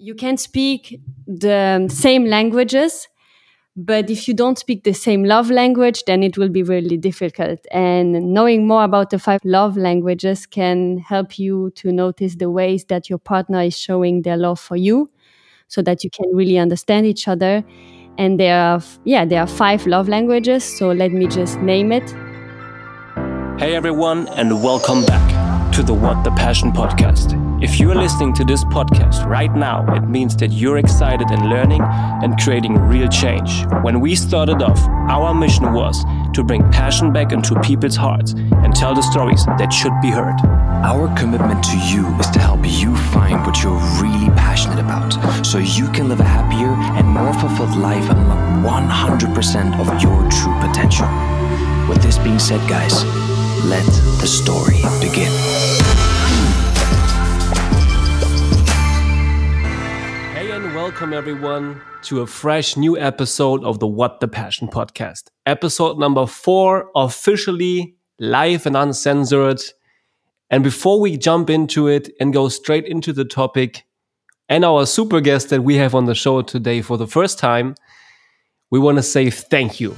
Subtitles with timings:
[0.00, 3.06] you can speak the same languages
[3.76, 7.60] but if you don't speak the same love language then it will be really difficult.
[7.70, 12.84] And knowing more about the five love languages can help you to notice the ways
[12.86, 15.10] that your partner is showing their love for you
[15.68, 17.62] so that you can really understand each other.
[18.18, 22.10] And there are yeah there are five love languages so let me just name it.
[23.60, 28.44] Hey everyone and welcome back to the what the passion podcast if you're listening to
[28.44, 33.66] this podcast right now, it means that you're excited and learning and creating real change.
[33.82, 34.80] When we started off,
[35.10, 39.74] our mission was to bring passion back into people's hearts and tell the stories that
[39.74, 40.40] should be heard.
[40.84, 45.12] Our commitment to you is to help you find what you're really passionate about
[45.44, 50.18] so you can live a happier and more fulfilled life and unlock 100% of your
[50.30, 51.06] true potential.
[51.90, 53.04] With this being said, guys,
[53.64, 53.84] let
[54.20, 55.30] the story begin.
[60.34, 65.24] Hey, and welcome everyone to a fresh new episode of the What the Passion podcast.
[65.44, 69.60] Episode number four, officially live and uncensored.
[70.48, 73.84] And before we jump into it and go straight into the topic
[74.48, 77.74] and our super guest that we have on the show today for the first time,
[78.70, 79.94] we want to say thank you.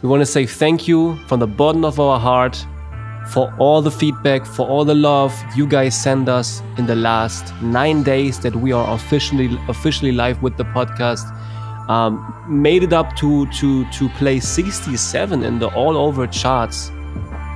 [0.00, 2.64] We want to say thank you from the bottom of our heart
[3.30, 7.52] for all the feedback, for all the love you guys send us in the last
[7.60, 11.26] nine days that we are officially officially live with the podcast.
[11.90, 16.92] Um, made it up to to to play 67 in the all over charts,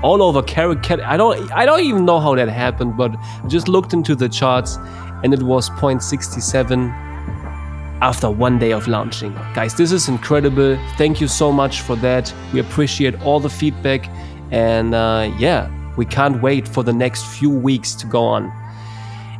[0.02, 0.90] all over carrot.
[0.90, 4.28] I don't I don't even know how that happened, but I just looked into the
[4.28, 4.78] charts,
[5.22, 7.11] and it was 0.67
[8.02, 9.32] after one day of launching.
[9.54, 10.76] Guys, this is incredible.
[10.98, 12.34] Thank you so much for that.
[12.52, 14.08] We appreciate all the feedback
[14.50, 18.52] and uh, yeah, we can't wait for the next few weeks to go on.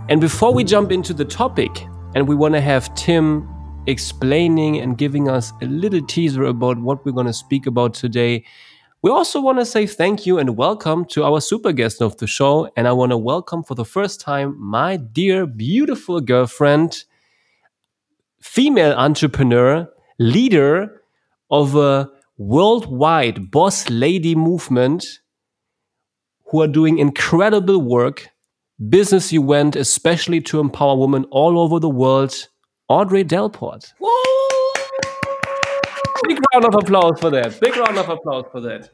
[0.08, 3.48] And before we jump into the topic, and we want to have Tim
[3.86, 8.44] explaining and giving us a little teaser about what we're going to speak about today,
[9.02, 12.26] we also want to say thank you and welcome to our super guest of the
[12.26, 12.70] show.
[12.76, 17.04] And I want to welcome for the first time my dear, beautiful girlfriend,
[18.42, 19.88] female entrepreneur,
[20.18, 21.00] leader
[21.50, 25.04] of a worldwide boss lady movement
[26.46, 28.28] who are doing incredible work.
[28.88, 32.48] Business event, especially to empower women all over the world.
[32.88, 33.92] Audrey Delport.
[36.26, 37.58] Big round of applause for that.
[37.60, 38.90] Big round of applause for that.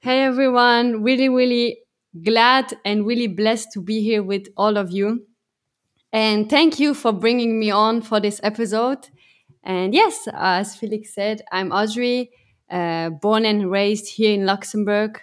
[0.00, 1.78] Hey everyone, really, really
[2.22, 5.26] glad and really blessed to be here with all of you.
[6.12, 9.08] And thank you for bringing me on for this episode.
[9.62, 12.30] And yes, as Felix said, I'm Audrey
[12.70, 15.20] uh, born and raised here in Luxembourg.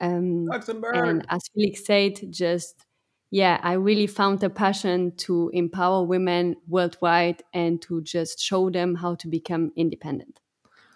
[0.00, 0.96] Um, Luxembourg.
[0.96, 2.84] And as Felix said, just
[3.30, 8.94] yeah, I really found a passion to empower women worldwide and to just show them
[8.94, 10.40] how to become independent.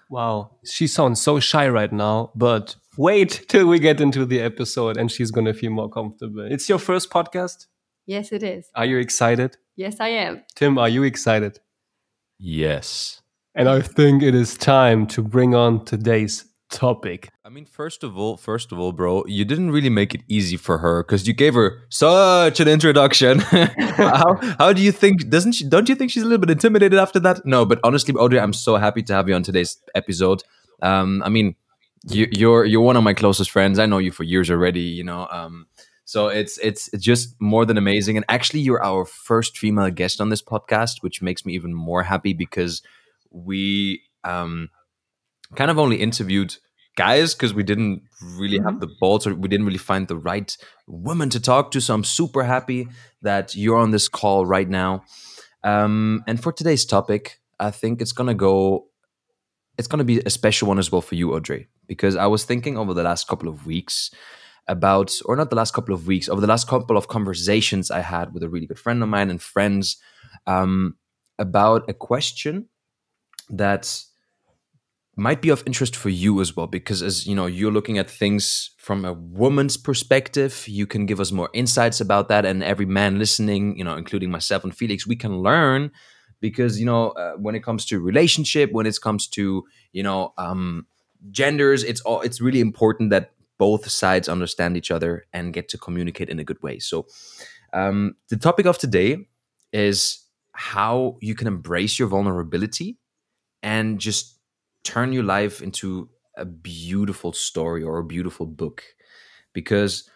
[0.09, 4.97] Wow, she sounds so shy right now, but wait till we get into the episode
[4.97, 6.47] and she's going to feel more comfortable.
[6.51, 7.67] It's your first podcast?
[8.07, 8.69] Yes, it is.
[8.75, 9.57] Are you excited?
[9.77, 10.43] Yes, I am.
[10.55, 11.61] Tim, are you excited?
[12.39, 13.23] Yes.
[13.55, 17.29] And I think it is time to bring on today's topic.
[17.45, 20.57] I mean, first of all, first of all, bro, you didn't really make it easy
[20.57, 23.39] for her because you gave her such an introduction.
[23.41, 25.29] how how do you think?
[25.29, 25.69] Doesn't she?
[25.69, 27.45] Don't you think she's a little bit intimidated after that?
[27.45, 30.43] No, but honestly, Audrey, I'm so happy to have you on today's episode.
[30.81, 31.55] Um, I mean,
[32.09, 33.79] you, you're you're one of my closest friends.
[33.79, 34.81] I know you for years already.
[34.81, 35.67] You know, um,
[36.13, 38.19] so it's it's just more than amazing.
[38.19, 42.03] And actually, you're our first female guest on this podcast, which makes me even more
[42.03, 42.83] happy because
[43.31, 44.69] we um,
[45.55, 46.55] kind of only interviewed
[46.97, 48.03] guys because we didn't
[48.37, 48.69] really mm-hmm.
[48.69, 50.55] have the balls or we didn't really find the right
[50.87, 51.81] woman to talk to.
[51.81, 52.89] So I'm super happy
[53.23, 55.05] that you're on this call right now.
[55.65, 58.89] Um, and for today's topic, I think it's gonna go.
[59.79, 62.77] It's gonna be a special one as well for you, Audrey, because I was thinking
[62.77, 64.11] over the last couple of weeks
[64.69, 68.01] about, or not the last couple of weeks, over the last couple of conversations I
[68.01, 69.97] had with a really good friend of mine and friends
[70.47, 70.97] um,
[71.39, 72.69] about a question
[73.51, 74.05] that
[75.17, 78.09] might be of interest for you as well because as you know you're looking at
[78.09, 82.87] things from a woman's perspective you can give us more insights about that and every
[82.87, 85.91] man listening you know including myself and felix we can learn
[86.41, 90.33] because you know uh, when it comes to relationship when it comes to you know
[90.39, 90.87] um,
[91.31, 93.33] genders it's all it's really important that
[93.65, 97.07] both sides understand each other and get to communicate in a good way so
[97.81, 99.11] um, the topic of today
[99.73, 99.99] is
[100.53, 102.99] how you can embrace your vulnerability
[103.63, 104.39] and just
[104.85, 108.83] turn your life into a beautiful story or a beautiful book
[109.53, 110.09] because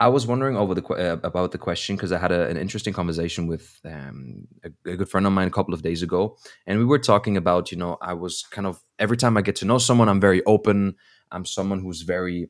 [0.00, 2.94] I was wondering over the uh, about the question because I had a, an interesting
[2.94, 6.36] conversation with um, a, a, good friend of mine a couple of days ago,
[6.66, 9.56] and we were talking about you know I was kind of every time I get
[9.56, 10.94] to know someone, I'm very open.
[11.32, 12.48] I'm someone who's very,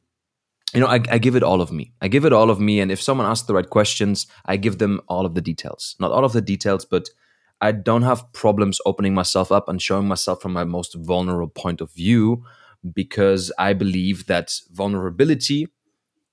[0.75, 1.93] you know, I, I give it all of me.
[2.03, 4.79] I give it all of me, and if someone asks the right questions, I give
[4.79, 5.97] them all of the details.
[5.99, 7.09] Not all of the details, but
[7.61, 11.81] I don't have problems opening myself up and showing myself from my most vulnerable point
[11.81, 12.44] of view
[12.94, 15.69] because I believe that vulnerability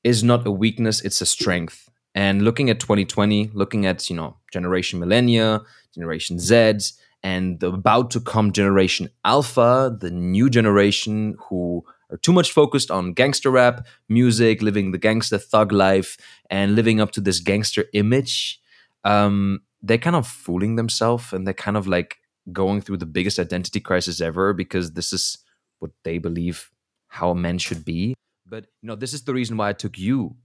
[0.04, 1.90] is not a weakness, it's a strength.
[2.14, 5.62] And looking at 2020, looking at, you know, generation millennia,
[5.94, 6.78] generation Z,
[7.24, 11.84] and the about to come generation alpha, the new generation who
[12.15, 16.17] are too much focused on gangster rap, music, living the gangster thug life,
[16.50, 18.59] and living up to this gangster image,
[19.03, 22.17] um, they're kind of fooling themselves and they're kind of like
[22.51, 25.38] going through the biggest identity crisis ever because this is
[25.79, 26.71] what they believe
[27.07, 28.15] how men should be.
[28.47, 30.35] But you know, this is the reason why I took you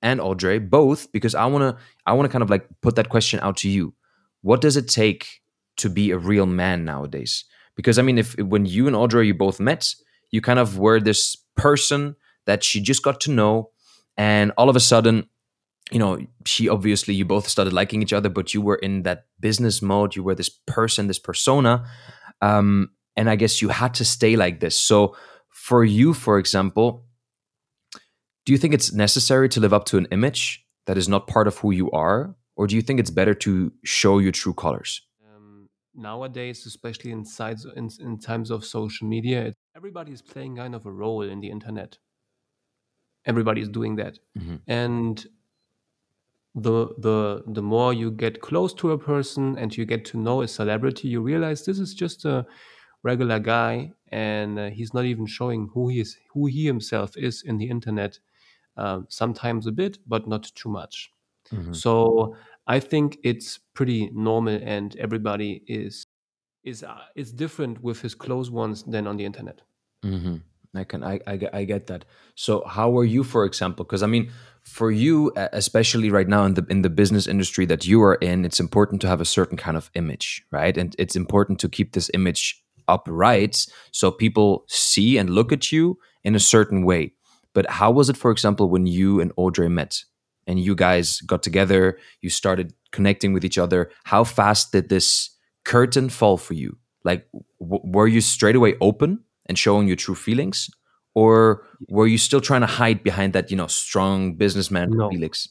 [0.00, 3.08] and Audrey both because I want to I want to kind of like put that
[3.08, 3.94] question out to you.
[4.42, 5.42] What does it take
[5.78, 7.44] to be a real man nowadays?
[7.74, 9.94] Because I mean, if when you and Audrey you both met,
[10.30, 12.16] you kind of were this person
[12.46, 13.70] that she just got to know,
[14.16, 15.28] and all of a sudden,
[15.90, 19.26] you know, she obviously you both started liking each other, but you were in that
[19.40, 20.16] business mode.
[20.16, 21.86] You were this person, this persona,
[22.42, 24.76] um, and I guess you had to stay like this.
[24.76, 25.16] So
[25.48, 27.04] for you, for example,
[28.48, 31.46] do you think it's necessary to live up to an image that is not part
[31.46, 35.02] of who you are or do you think it's better to show your true colors
[35.28, 40.74] um, nowadays especially in, sides, in, in times of social media everybody is playing kind
[40.74, 41.98] of a role in the internet
[43.24, 44.56] everybody is doing that mm-hmm.
[44.66, 45.26] and
[46.54, 50.42] the the the more you get close to a person and you get to know
[50.42, 52.44] a celebrity you realize this is just a
[53.04, 57.42] regular guy and uh, he's not even showing who he is who he himself is
[57.42, 58.18] in the internet
[58.78, 61.10] uh, sometimes a bit, but not too much.
[61.52, 61.72] Mm-hmm.
[61.72, 62.36] So
[62.68, 66.06] I think it's pretty normal, and everybody is
[66.62, 69.62] is uh, is different with his close ones than on the internet.
[70.04, 70.36] Mm-hmm.
[70.74, 72.04] I can I, I I get that.
[72.34, 73.84] So how are you, for example?
[73.84, 74.30] Because I mean,
[74.62, 78.44] for you, especially right now in the in the business industry that you are in,
[78.44, 80.76] it's important to have a certain kind of image, right?
[80.76, 85.98] And it's important to keep this image upright so people see and look at you
[86.24, 87.12] in a certain way.
[87.54, 90.04] But how was it, for example, when you and Audrey met
[90.46, 93.90] and you guys got together, you started connecting with each other?
[94.04, 95.30] How fast did this
[95.64, 96.78] curtain fall for you?
[97.04, 97.26] Like,
[97.58, 100.70] were you straight away open and showing your true feelings?
[101.14, 105.10] Or were you still trying to hide behind that, you know, strong businessman no.
[105.10, 105.48] Felix?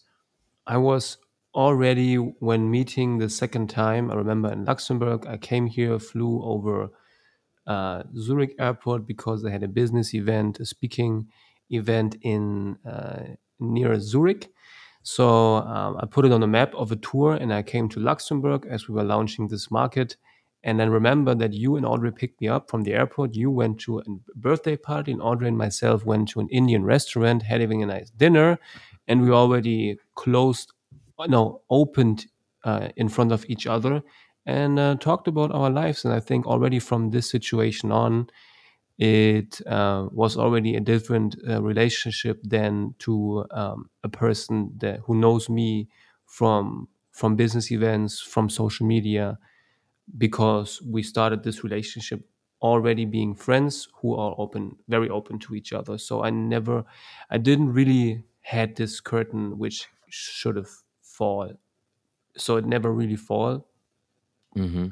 [0.66, 1.18] I was
[1.54, 4.12] already when meeting the second time.
[4.12, 6.90] I remember in Luxembourg, I came here, flew over
[7.66, 11.28] uh, Zurich airport because they had a business event, a speaking
[11.70, 13.24] event in uh,
[13.60, 14.50] near Zurich.
[15.04, 18.00] So um, I put it on the map of a tour, and I came to
[18.00, 20.18] Luxembourg as we were launching this market.
[20.64, 23.36] And then remember that you and Audrey picked me up from the airport.
[23.36, 24.04] You went to a
[24.36, 28.58] birthday party, and Audrey and myself went to an Indian restaurant, having a nice dinner,
[29.08, 30.74] and we already closed,
[31.28, 32.26] no, opened
[32.64, 34.02] uh, in front of each other
[34.46, 36.06] and uh, talked about our lives.
[36.06, 38.28] And I think already from this situation on,
[38.98, 45.16] it uh, was already a different uh, relationship than to um, a person that who
[45.16, 45.88] knows me
[46.26, 49.38] from from business events from social media
[50.18, 52.28] because we started this relationship
[52.62, 55.98] already being friends who are open very open to each other.
[55.98, 56.86] So i never
[57.30, 60.70] i didn't really had this curtain which should have
[61.02, 61.52] fall.
[62.38, 63.68] So it never really fall.
[64.56, 64.88] Mm-hmm.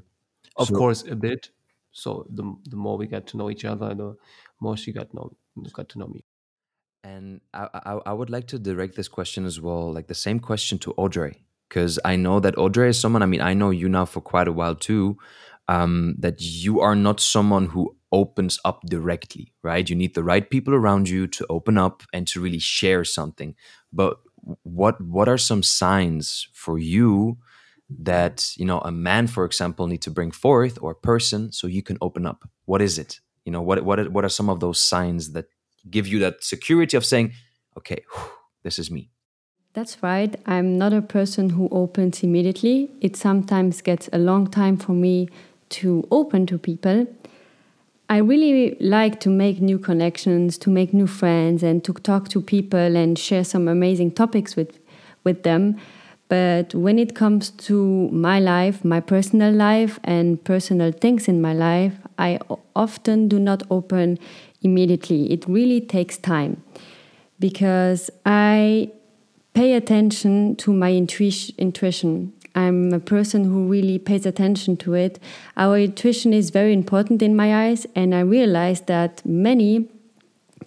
[0.57, 1.49] of so, course a bit
[1.95, 4.15] so the the more we got to know each other, the
[4.59, 5.31] more she got know
[5.71, 6.25] got to know me.
[7.03, 10.39] And I, I, I would like to direct this question as well, like the same
[10.39, 13.23] question to Audrey, because I know that Audrey is someone.
[13.23, 15.17] I mean, I know you now for quite a while too.
[15.67, 19.89] Um, that you are not someone who opens up directly, right?
[19.89, 23.55] You need the right people around you to open up and to really share something.
[23.91, 24.17] But
[24.63, 27.37] what what are some signs for you
[27.89, 31.67] that you know a man for example need to bring forth or a person so
[31.67, 34.59] you can open up what is it you know what what what are some of
[34.59, 35.45] those signs that
[35.89, 37.31] give you that security of saying
[37.77, 38.29] okay whew,
[38.63, 39.09] this is me
[39.75, 42.89] that's right i'm not a person who opens immediately.
[43.01, 45.27] It sometimes gets a long time for me
[45.69, 47.07] to open to people.
[48.07, 52.41] I really like to make new connections to make new friends and to talk to
[52.41, 54.79] people and share some amazing topics with
[55.25, 55.75] with them.
[56.29, 61.53] But when it comes to my life, my personal life, and personal things in my
[61.53, 62.39] life, I
[62.75, 64.17] often do not open
[64.61, 65.31] immediately.
[65.31, 66.63] It really takes time
[67.39, 68.91] because I
[69.55, 72.33] pay attention to my intuition.
[72.53, 75.17] I'm a person who really pays attention to it.
[75.57, 79.89] Our intuition is very important in my eyes, and I realize that many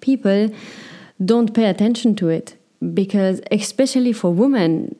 [0.00, 0.50] people
[1.24, 2.56] don't pay attention to it
[2.94, 4.96] because, especially for women,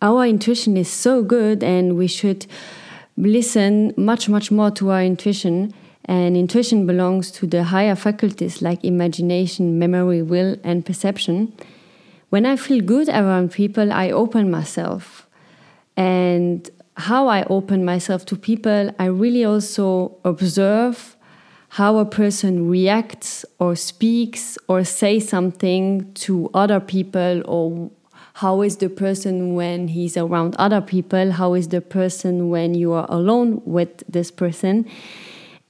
[0.00, 2.46] our intuition is so good, and we should
[3.16, 5.72] listen much, much more to our intuition.
[6.06, 11.52] And intuition belongs to the higher faculties like imagination, memory, will, and perception.
[12.32, 15.28] When I feel good around people, I open myself.
[15.98, 21.14] And how I open myself to people, I really also observe
[21.68, 27.90] how a person reacts or speaks or says something to other people or
[28.32, 31.32] how is the person when he's around other people?
[31.32, 34.86] How is the person when you are alone with this person?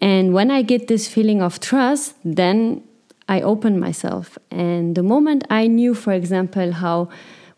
[0.00, 2.82] And when i get this feeling of trust then
[3.28, 7.08] i opened myself and the moment i knew for example how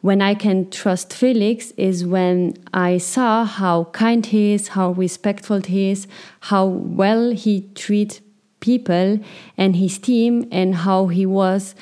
[0.05, 5.63] when I can trust Felix is when I saw how kind he is, how respectful
[5.63, 6.07] he is,
[6.41, 8.21] how well he treats
[8.61, 9.19] people
[9.57, 11.75] and his team, and how he was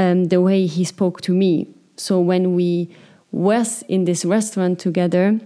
[0.00, 1.68] um, the way he spoke to me.
[1.94, 2.90] So when we
[3.30, 5.38] was in this restaurant together,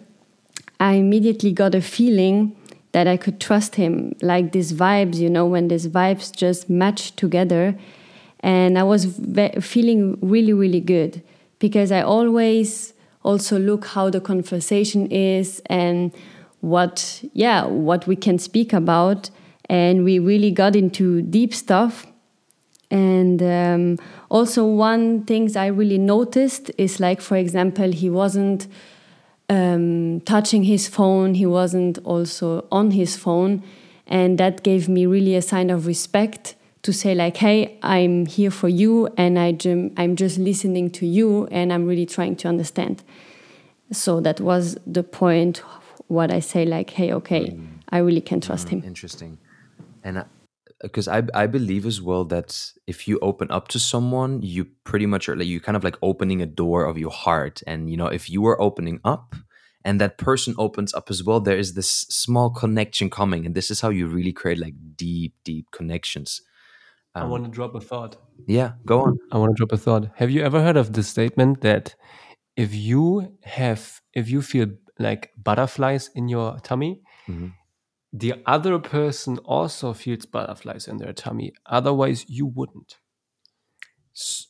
[0.81, 2.57] I immediately got a feeling
[2.95, 7.15] that I could trust him, like these vibes, you know, when these vibes just match
[7.17, 7.77] together.
[8.39, 9.21] And I was
[9.61, 11.21] feeling really, really good
[11.59, 16.13] because I always also look how the conversation is and
[16.61, 19.29] what yeah what we can speak about.
[19.69, 22.07] And we really got into deep stuff.
[22.91, 23.99] And um,
[24.31, 28.67] also one things i really noticed is like for example he wasn't
[29.49, 31.35] um, touching his phone.
[31.35, 33.63] He wasn't also on his phone.
[34.07, 38.51] And that gave me really a sign of respect to say like hey i'm here
[38.51, 39.57] for you and I
[39.97, 43.03] i'm just listening to you and i'm really trying to understand.
[43.91, 45.63] So that was the point
[46.09, 47.67] what i say like hey okay mm.
[47.89, 48.83] i really can trust mm, him.
[48.85, 49.39] interesting.
[50.05, 50.25] And
[50.85, 55.07] because I, I believe as well that if you open up to someone you pretty
[55.07, 57.97] much are like you kind of like opening a door of your heart and you
[57.97, 59.35] know if you are opening up
[59.85, 63.71] and that person opens up as well there is this small connection coming and this
[63.71, 66.41] is how you really create like deep deep connections
[67.15, 68.17] um, I want to drop a thought.
[68.47, 69.19] Yeah, go on.
[69.31, 70.11] I want to drop a thought.
[70.17, 71.95] Have you ever heard of the statement that
[72.57, 74.67] if you have, if you feel
[74.99, 77.49] like butterflies in your tummy, mm-hmm.
[78.17, 81.53] The other person also feels butterflies in their tummy.
[81.67, 82.99] Otherwise, you wouldn't.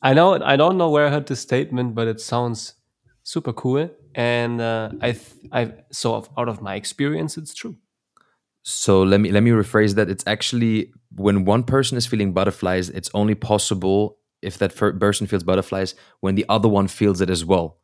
[0.03, 0.39] I know.
[0.43, 2.75] I don't know where I heard this statement, but it sounds
[3.23, 3.89] super cool.
[4.13, 5.19] And uh, I,
[5.51, 7.75] I, so out of my experience, it's true.
[8.61, 10.09] So let me let me rephrase that.
[10.09, 15.43] It's actually when one person is feeling butterflies, it's only possible if that person feels
[15.43, 17.79] butterflies when the other one feels it as well.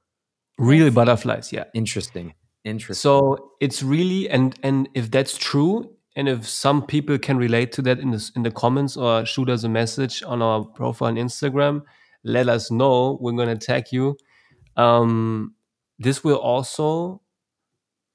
[0.60, 1.64] Really butterflies, yeah.
[1.74, 2.36] Interesting.
[2.64, 3.02] Interesting.
[3.02, 7.82] So it's really and and if that's true, and if some people can relate to
[7.84, 11.16] that in the in the comments or shoot us a message on our profile on
[11.16, 11.82] Instagram,
[12.24, 13.18] let us know.
[13.20, 14.18] We're gonna tag you.
[14.78, 15.56] Um,
[15.98, 17.22] this will also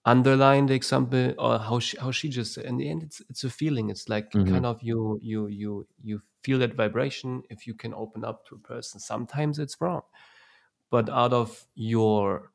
[0.04, 3.42] underline the example or how she how she just said in the end it's it's
[3.42, 4.52] a feeling it's like mm-hmm.
[4.52, 8.54] kind of you you you you feel that vibration if you can open up to
[8.54, 10.02] a person sometimes it's wrong
[10.90, 12.52] but out of your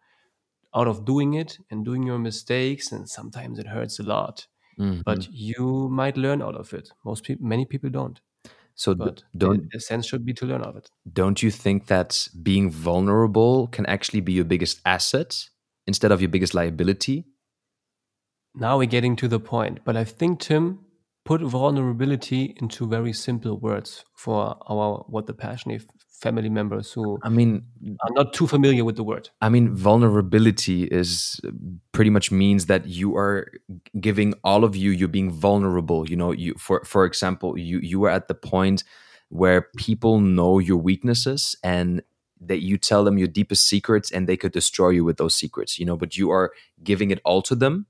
[0.75, 4.47] out of doing it and doing your mistakes and sometimes it hurts a lot
[4.79, 5.01] mm-hmm.
[5.05, 8.21] but you might learn out of it most people many people don't
[8.75, 12.27] so but don't the sense should be to learn of it don't you think that
[12.41, 15.49] being vulnerable can actually be your biggest asset
[15.87, 17.25] instead of your biggest liability
[18.53, 19.79] now we're getting to the point.
[19.85, 20.79] But I think Tim
[21.23, 25.85] put vulnerability into very simple words for our what the passionate
[26.21, 27.63] family members who I mean
[28.03, 29.29] are not too familiar with the word.
[29.41, 31.51] I mean vulnerability is uh,
[31.91, 33.51] pretty much means that you are
[33.99, 36.09] giving all of you you're being vulnerable.
[36.09, 38.83] You know, you for for example, you you are at the point
[39.29, 42.01] where people know your weaknesses and
[42.43, 45.79] that you tell them your deepest secrets and they could destroy you with those secrets,
[45.79, 46.51] you know, but you are
[46.83, 47.85] giving it all to them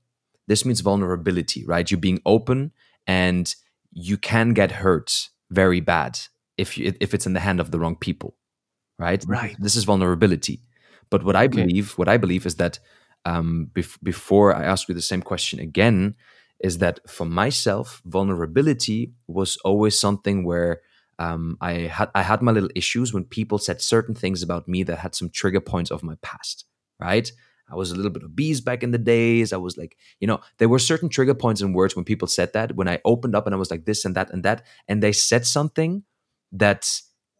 [0.46, 1.90] this means vulnerability, right?
[1.90, 2.72] You're being open
[3.06, 3.54] and
[3.92, 6.18] you can get hurt very bad
[6.56, 8.36] if you, if it's in the hand of the wrong people,
[8.98, 9.24] right?
[9.26, 9.56] Right.
[9.58, 10.62] This is vulnerability.
[11.10, 11.64] But what I okay.
[11.64, 12.78] believe, what I believe is that
[13.24, 16.14] um, bef- before I ask you the same question again,
[16.60, 20.80] is that for myself, vulnerability was always something where
[21.18, 24.82] um, I had I had my little issues when people said certain things about me
[24.84, 26.64] that had some trigger points of my past,
[26.98, 27.30] right?
[27.70, 29.52] I was a little bit obese back in the days.
[29.52, 32.52] I was like, you know, there were certain trigger points and words when people said
[32.52, 32.76] that.
[32.76, 35.12] When I opened up and I was like this and that and that, and they
[35.12, 36.02] said something
[36.52, 36.90] that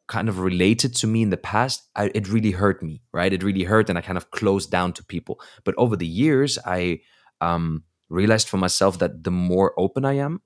[0.08, 3.32] kind of related to me in the past, I, it really hurt me, right?
[3.32, 5.40] It really hurt, and I kind of closed down to people.
[5.64, 7.00] But over the years, I
[7.40, 10.42] um, realized for myself that the more open I am,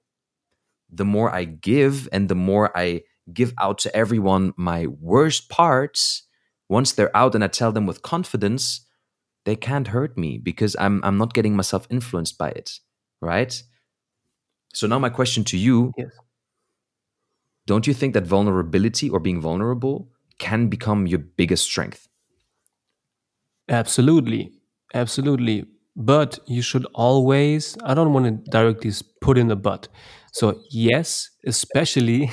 [0.90, 6.22] the more I give, and the more I give out to everyone my worst parts.
[6.68, 8.86] Once they're out, and I tell them with confidence,
[9.44, 12.78] they can't hurt me because I'm I'm not getting myself influenced by it,
[13.20, 13.62] right?
[14.74, 16.10] So now my question to you Yes.
[17.66, 20.08] Don't you think that vulnerability or being vulnerable
[20.38, 22.08] can become your biggest strength?
[23.68, 24.52] Absolutely.
[24.94, 25.66] Absolutely.
[25.96, 29.88] But you should always, I don't want to directly put in the but.
[30.32, 32.30] So yes, especially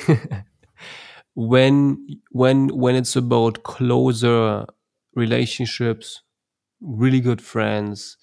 [1.36, 4.66] when when when it's about closer
[5.16, 6.22] relationships,
[6.82, 8.18] really good friends,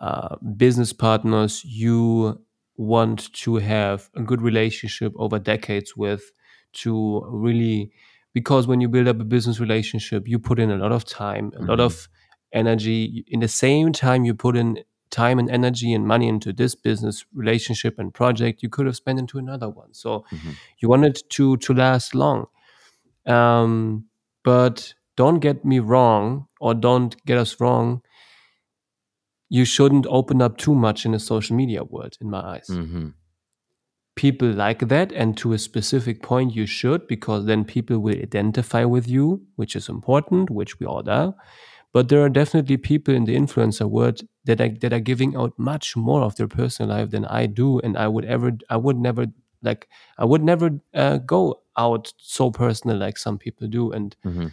[0.00, 2.40] uh, business partners you
[2.76, 6.32] want to have a good relationship over decades with
[6.84, 7.90] to really
[8.32, 11.52] because when you build up a business relationship you put in a lot of time
[11.56, 11.84] a lot Mhm.
[11.88, 12.08] of
[12.52, 13.24] energy.
[13.28, 14.78] In the same time you put in
[15.10, 19.18] time and energy and money into this business relationship and project you could have spent
[19.18, 19.92] into another one.
[19.94, 20.52] So Mhm.
[20.80, 22.46] you want it to to last long.
[23.26, 24.04] Um,
[24.44, 28.02] but don't get me wrong or don't get us wrong
[29.48, 32.68] you shouldn't open up too much in the social media world in my eyes.
[32.68, 33.08] Hmm
[34.16, 38.84] people like that and to a specific point you should because then people will identify
[38.84, 41.34] with you which is important which we all are.
[41.92, 45.58] But there are definitely people in the influencer world that are, that are giving out
[45.58, 48.98] much more of their personal life than i do and i would ever i would
[48.98, 49.26] never
[49.62, 54.48] like i would never uh, go out so personal like some people do and hmm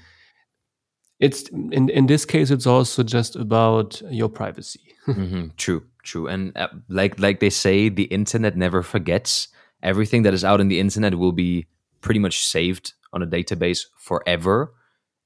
[1.25, 1.39] it's
[1.77, 6.27] in in this case it's also just about your privacy hmm True, true.
[6.34, 9.50] And uh, like like they say, the internet never forgets.
[9.82, 11.65] Everything that is out in the internet will be
[12.01, 14.58] pretty much saved on a database forever,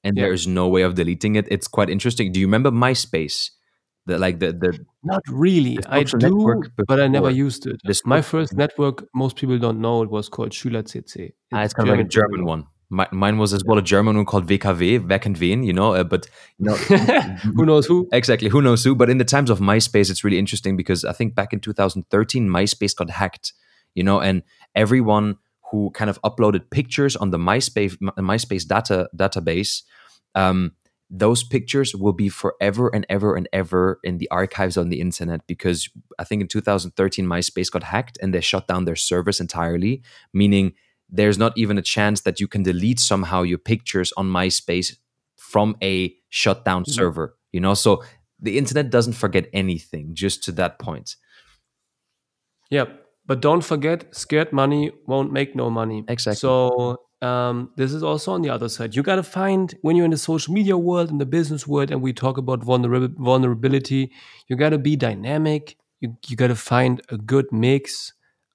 [0.04, 0.24] and Yeah.
[0.24, 1.46] there is no way of deleting it.
[1.52, 2.32] It's quite interesting.
[2.34, 3.52] Do you remember MySpace?
[4.08, 4.72] The like the the
[5.04, 5.78] Not really.
[5.90, 7.78] I do, network but I never used it.
[8.06, 11.34] My first network, most people don't know, it was called SchülerVZ.
[11.54, 12.66] Ah, it's kind of like a German one.
[12.90, 15.94] Mi- mine was as well a German one called WKW, Wer kennt wen, you know.
[15.94, 16.76] Uh, but you know,
[17.56, 18.08] who knows who?
[18.12, 18.96] exactly who knows who.
[18.96, 22.48] But in the times of MySpace, it's really interesting because I think back in 2013,
[22.48, 23.54] MySpace got hacked,
[23.94, 25.38] you know, and everyone
[25.72, 29.84] who kind of uploaded pictures on the MySpace MySpace data database,
[30.34, 30.72] um,
[31.10, 35.46] those pictures will be forever and ever and ever in the archives on the internet
[35.48, 40.04] because I think in 2013 MySpace got hacked and they shut down their servers entirely,
[40.34, 40.74] meaning
[41.10, 44.96] there's not even a chance that you can delete somehow your pictures on MySpace
[45.38, 46.90] from a shut down Mhm.
[46.94, 47.36] server.
[47.52, 48.04] You know, so
[48.40, 50.14] the internet doesn't forget anything.
[50.14, 51.16] Just to that point,
[52.70, 53.04] Yep.
[53.26, 56.04] But don't forget, scared money won't make no money.
[56.08, 56.38] Exactly.
[56.40, 58.96] So um, this is also on the other side.
[58.96, 61.92] You got to find when you're in the social media world, in the business world,
[61.92, 64.12] and we talk about vulnerab- vulnerability.
[64.48, 65.78] You got to be dynamic.
[66.00, 68.14] You you got to find a good mix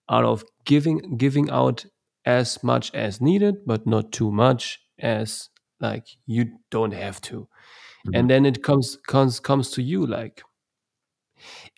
[0.08, 1.84] out of giving giving out
[2.24, 5.48] as much as needed, but not too much as
[5.80, 7.48] like you don't have to.
[8.14, 10.42] And then it comes comes comes to you like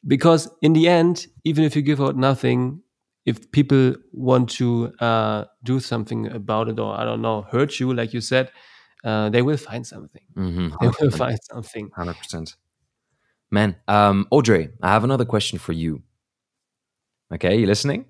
[0.07, 2.83] because in the end, even if you give out nothing,
[3.26, 7.92] if people want to uh, do something about it or I don't know hurt you,
[7.94, 8.50] like you said,
[9.04, 10.22] uh, they will find something.
[10.37, 10.68] mm-hmm.
[10.80, 11.90] They will find something.
[11.94, 12.57] Hundred percent.
[13.50, 16.02] Man, um, Audrey, I have another question for you.
[17.33, 18.07] Okay, you listening?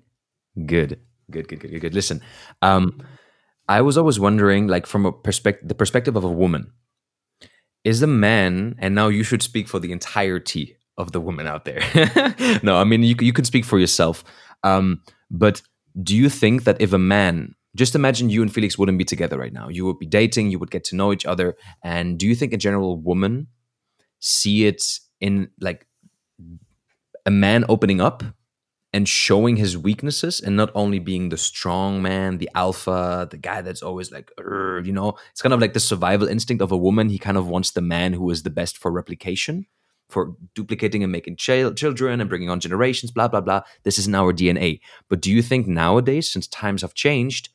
[0.65, 0.99] Good,
[1.31, 1.81] good, good, good, good.
[1.81, 1.93] good.
[1.93, 2.21] Listen,
[2.61, 3.01] um,
[3.67, 6.71] I was always wondering, like, from a perspective, the perspective of a woman,
[7.83, 11.65] is a man, and now you should speak for the entirety of the women out
[11.65, 11.81] there.
[12.63, 14.23] no, I mean you you can speak for yourself.
[14.63, 15.61] Um, but
[16.01, 19.37] do you think that if a man, just imagine you and Felix wouldn't be together
[19.37, 22.27] right now, you would be dating, you would get to know each other, and do
[22.27, 23.47] you think in general a woman
[24.19, 24.83] see it
[25.21, 25.85] in like
[27.25, 28.23] a man opening up
[28.95, 33.61] and showing his weaknesses and not only being the strong man, the alpha, the guy
[33.61, 37.09] that's always like, you know, it's kind of like the survival instinct of a woman.
[37.09, 39.65] He kind of wants the man who is the best for replication,
[40.07, 43.63] for duplicating and making chil- children and bringing on generations, blah, blah, blah.
[43.83, 44.79] This is in our DNA.
[45.09, 47.49] But do you think nowadays, since times have changed,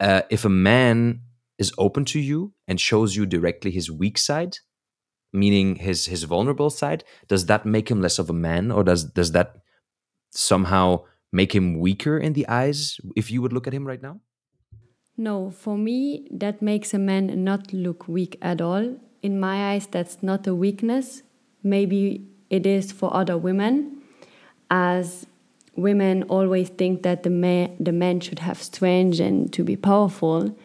[0.00, 1.20] uh, if a man
[1.58, 4.56] is open to you and shows you directly his weak side,
[5.30, 9.04] meaning his his vulnerable side, does that make him less of a man, or does
[9.04, 9.56] does that
[10.38, 14.20] somehow make him weaker in the eyes if you would look at him right now?
[15.16, 18.96] No, for me, that makes a man not look weak at all.
[19.20, 21.22] In my eyes, that's not a weakness.
[21.62, 24.00] Maybe it is for other women,
[24.70, 25.26] as
[25.74, 30.56] women always think that the man, the man should have strength and to be powerful.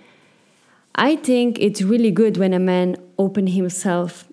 [0.95, 4.27] I think it's really good when a man open himself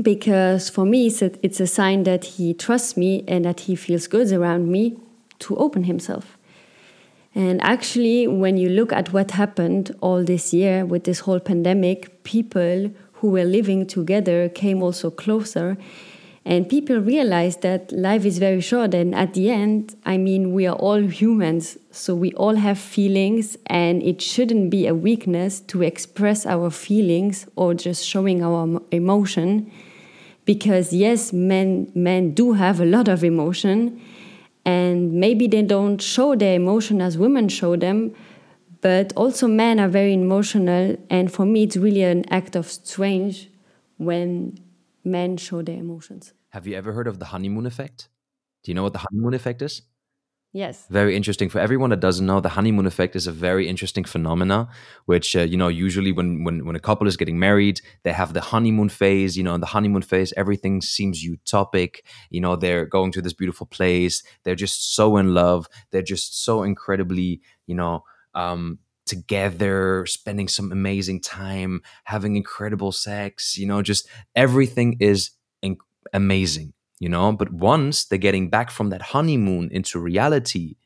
[0.00, 3.74] because for me it's a, it's a sign that he trusts me and that he
[3.74, 4.96] feels good around me
[5.40, 6.36] to open himself.
[7.34, 12.24] And actually, when you look at what happened all this year with this whole pandemic,
[12.24, 15.76] people who were living together came also closer.
[16.44, 18.94] And people realize that life is very short.
[18.94, 21.76] And at the end, I mean, we are all humans.
[21.90, 23.58] So we all have feelings.
[23.66, 29.70] And it shouldn't be a weakness to express our feelings or just showing our emotion.
[30.46, 34.00] Because yes, men, men do have a lot of emotion
[34.64, 38.14] and maybe they don't show their emotion as women show them
[38.80, 43.48] but also men are very emotional and for me it's really an act of strange
[43.96, 44.58] when
[45.04, 48.08] men show their emotions have you ever heard of the honeymoon effect
[48.62, 49.82] do you know what the honeymoon effect is
[50.52, 50.86] Yes.
[50.90, 51.48] Very interesting.
[51.48, 54.68] For everyone that doesn't know, the honeymoon effect is a very interesting phenomena,
[55.06, 58.32] which, uh, you know, usually when, when, when a couple is getting married, they have
[58.32, 59.36] the honeymoon phase.
[59.36, 61.98] You know, in the honeymoon phase, everything seems utopic.
[62.30, 64.24] You know, they're going to this beautiful place.
[64.42, 65.68] They're just so in love.
[65.92, 68.02] They're just so incredibly, you know,
[68.34, 73.58] um, together, spending some amazing time, having incredible sex.
[73.58, 75.30] You know, just everything is
[75.62, 75.76] in-
[76.12, 80.76] amazing you know but once they're getting back from that honeymoon into reality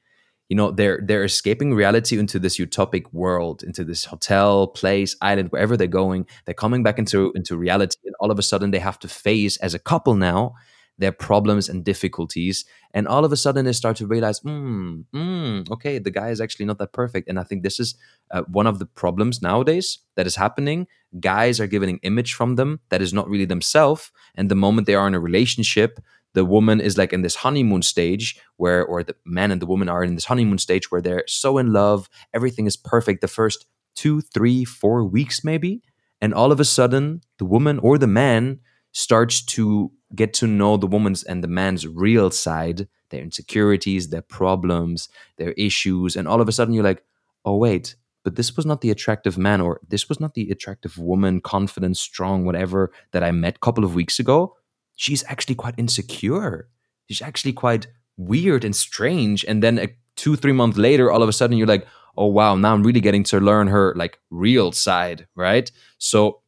[0.48, 5.50] you know they're they're escaping reality into this utopic world into this hotel place island
[5.50, 8.78] wherever they're going they're coming back into into reality and all of a sudden they
[8.78, 10.54] have to face as a couple now
[10.98, 15.70] their problems and difficulties and all of a sudden they start to realize mm, mm,
[15.70, 17.28] okay the guy is actually not that perfect.
[17.28, 17.94] And i think this is
[18.30, 20.86] uh, one of the problems nowadays that is happening.
[21.20, 24.86] Guys are given an image from them that is not really themselves and the moment
[24.86, 26.00] they are in a relationship
[26.34, 29.88] the woman is like in this honeymoon stage where or the man and the woman
[29.88, 33.66] are in this honeymoon stage where they're so in love everything is perfect the first
[33.94, 35.80] two three four weeks maybe
[36.20, 38.60] and all of a sudden the woman or the man
[38.92, 44.22] starts to get to know the woman's and the man's real side their insecurities their
[44.22, 47.04] problems their issues and all of a sudden you're like
[47.44, 50.98] oh wait but this was not the attractive man or this was not the attractive
[50.98, 54.56] woman confident strong whatever that i met a couple of weeks ago.
[54.96, 56.68] She's actually quite insecure.
[57.08, 61.28] She's actually quite weird and strange and then a two three months later all of
[61.28, 61.84] a sudden you're like
[62.16, 65.70] oh wow now i'm really getting to learn her like real side right?
[65.98, 66.40] So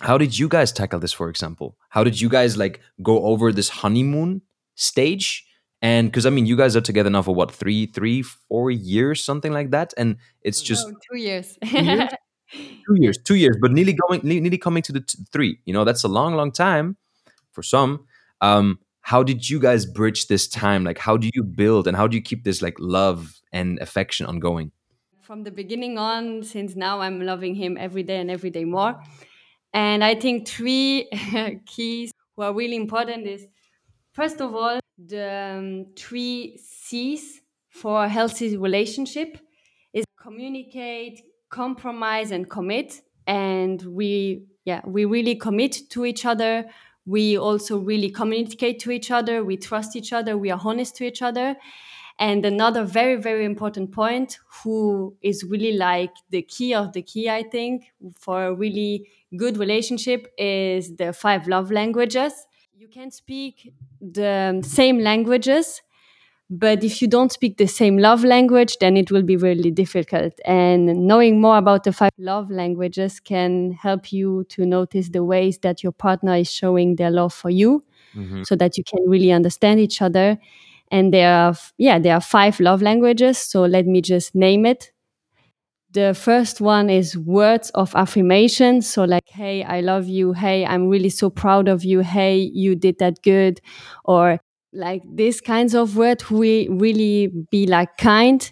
[0.00, 1.76] how did you guys tackle this for example?
[1.88, 4.42] How did you guys like go over this honeymoon
[4.74, 5.46] stage?
[5.82, 9.22] And because i mean you guys are together now for what three three four years
[9.22, 9.94] something like that?
[9.96, 11.58] And it's just no, two years.
[11.66, 12.10] Two years?
[12.86, 16.04] Two years, two years but nearly going nearly coming to the three you know that's
[16.04, 16.96] a long long time
[17.52, 18.06] for some.
[18.40, 20.84] Um how did you guys bridge this time?
[20.84, 24.26] Like how do you build and how do you keep this like love and affection
[24.26, 24.72] ongoing?
[25.20, 29.00] From the beginning on since now i'm loving him every day and every day more
[29.74, 31.08] and i think three
[31.66, 33.46] keys who are really important is
[34.12, 39.36] first of all the um, three c's for a healthy relationship
[39.92, 41.22] is communicate
[41.54, 43.00] compromise and commit.
[43.26, 46.64] And we yeah we really commit to each other.
[47.06, 49.44] We also really communicate to each other.
[49.44, 50.36] We trust each other.
[50.36, 51.56] We are honest to each other
[52.18, 57.28] and another very very important point who is really like the key of the key
[57.28, 62.32] i think for a really good relationship is the five love languages.
[62.76, 65.80] You can speak the same languages
[66.50, 70.34] but if you don't speak the same love language then it will be really difficult.
[70.44, 75.58] And knowing more about the five love languages can help you to notice the ways
[75.58, 77.82] that your partner is showing their love for you
[78.14, 78.42] mm-hmm.
[78.42, 80.38] so that you can really understand each other
[80.94, 84.92] and there are yeah there are five love languages so let me just name it.
[85.90, 90.32] The first one is words of affirmation so like hey i love you.
[90.32, 92.00] Hey i'm really so proud of you.
[92.00, 93.60] Hey you did that good
[94.04, 94.38] or
[94.72, 98.50] like these kinds of words we really be like kind.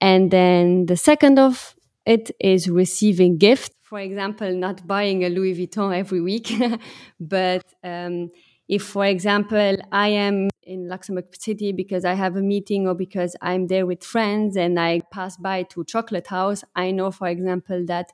[0.00, 1.74] And then the second of
[2.06, 6.52] it is receiving gifts for example not buying a louis vuitton every week
[7.20, 8.30] but um,
[8.68, 13.36] if for example i am in luxembourg city because i have a meeting or because
[13.40, 17.84] i'm there with friends and i pass by to chocolate house i know for example
[17.86, 18.10] that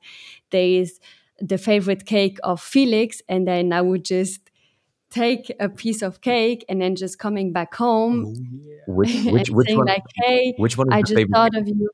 [0.50, 1.00] there is
[1.38, 4.50] the favorite cake of felix and then i would just
[5.10, 8.34] take a piece of cake and then just coming back home oh,
[8.64, 8.76] yeah.
[8.86, 11.60] which, which, which saying one, like hey which one i just thought cake?
[11.62, 11.90] of you.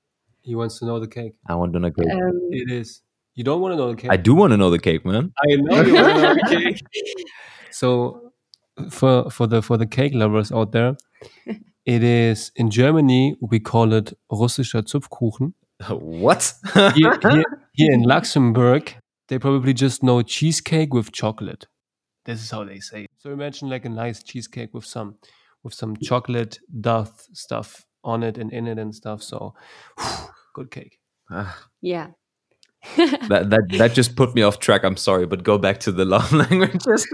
[0.47, 1.35] He wants to know the cake.
[1.49, 2.13] I want to know the cake.
[2.13, 3.03] Um, it is.
[3.35, 4.13] You don't want to know the cake.
[4.13, 5.33] I do want to know the cake man.
[5.43, 6.81] I know you want to know the cake.
[7.73, 8.26] So
[8.91, 10.97] for for the for the cake lovers out there
[11.87, 15.53] it is in germany we call it russischer zupfkuchen
[15.89, 16.55] what
[16.95, 18.95] here, here, here in Luxembourg,
[19.29, 21.67] they probably just know cheesecake with chocolate.
[22.25, 23.11] This is how they say it.
[23.19, 25.17] So imagine like a nice cheesecake with some
[25.63, 29.23] with some chocolate dust stuff on it and in it and stuff.
[29.23, 29.55] So
[30.55, 30.99] good cake.
[31.31, 32.09] Ah, Yeah.
[33.29, 34.83] that that that just put me off track.
[34.83, 37.07] I'm sorry, but go back to the love languages.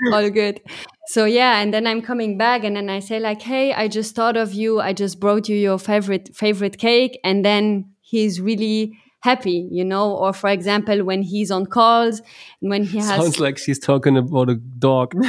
[0.12, 0.60] all good
[1.08, 4.14] so yeah and then i'm coming back and then i say like hey i just
[4.14, 8.96] thought of you i just brought you your favorite favorite cake and then he's really
[9.20, 12.20] happy you know or for example when he's on calls
[12.60, 15.12] and when he has Sounds like she's talking about a dog.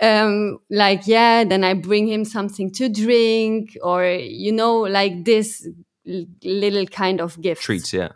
[0.00, 5.68] um like yeah then i bring him something to drink or you know like this
[6.08, 8.10] l- little kind of gift Treats, yeah.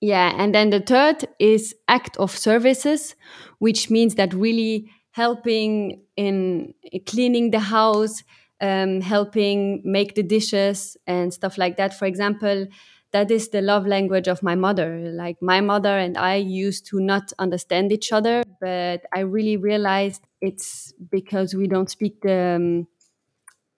[0.00, 3.16] Yeah, and then the third is act of services,
[3.58, 6.74] which means that really helping in
[7.06, 8.22] cleaning the house,
[8.60, 11.98] um, helping make the dishes and stuff like that.
[11.98, 12.66] For example,
[13.10, 15.10] that is the love language of my mother.
[15.12, 20.22] Like my mother and I used to not understand each other, but I really realized
[20.40, 22.86] it's because we don't speak the um,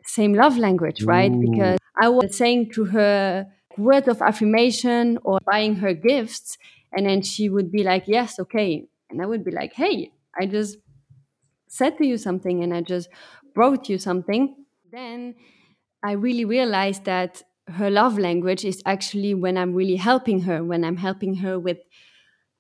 [0.05, 1.33] same love language, right?
[1.33, 1.51] Ooh.
[1.51, 6.59] Because I was saying to her words of affirmation or buying her gifts,
[6.93, 8.87] and then she would be like, Yes, okay.
[9.11, 10.79] And I would be like, Hey, I just
[11.69, 13.09] said to you something and I just
[13.55, 14.57] brought you something.
[14.91, 15.35] Then
[16.03, 20.85] I really realized that her love language is actually when I'm really helping her, when
[20.85, 21.79] I'm helping her with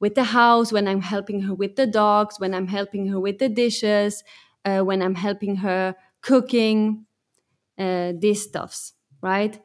[0.00, 3.38] with the house, when I'm helping her with the dogs, when I'm helping her with
[3.38, 4.24] the dishes,
[4.64, 7.06] uh, when I'm helping her cooking,
[7.78, 9.60] uh, these stuffs, right?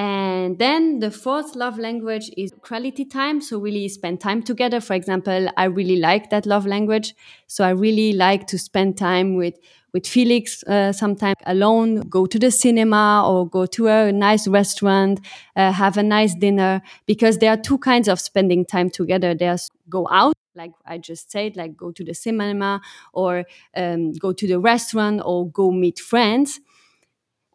[0.00, 3.42] And then the fourth love language is quality time.
[3.42, 4.80] So really spend time together.
[4.80, 7.14] For example, I really like that love language.
[7.48, 9.54] So I really like to spend time with
[9.92, 15.20] with Felix uh, sometimes alone, go to the cinema or go to a nice restaurant,
[15.56, 16.80] uh, have a nice dinner.
[17.06, 19.34] Because there are two kinds of spending time together.
[19.34, 22.80] There's go out, like I just said, like go to the cinema
[23.12, 23.44] or
[23.76, 26.60] um, go to the restaurant or go meet friends